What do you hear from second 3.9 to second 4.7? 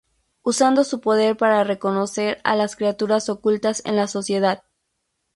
la sociedad.